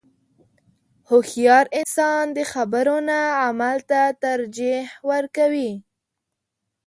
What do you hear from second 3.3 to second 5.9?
عمل ته ترجیح ورکوي.